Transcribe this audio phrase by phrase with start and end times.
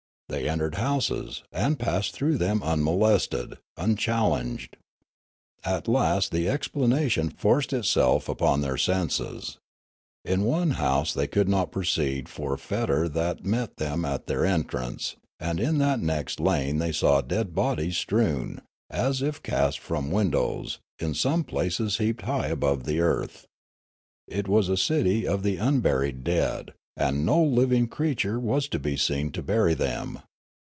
[0.31, 4.77] They entered houses, and passed through them unmolested, unchallenged.
[5.65, 9.57] At last the explanation forced itself upon their senses.
[10.23, 14.45] In one house they could not proceed for the fetor that met them at their
[14.45, 20.07] entrance; and in the next lane they saw dead bodies strewn, as if cast from
[20.07, 23.47] the win dows, in some places heaped high above the earth.
[24.29, 28.97] It was a city of the unburied dead, and no living creature was to be
[28.97, 30.19] seen to bury them.